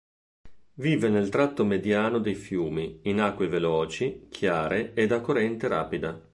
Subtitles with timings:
[0.77, 6.19] Vive nel tratto mediano dei fiumi, in acque veloci, chiare ed a corrente rapida.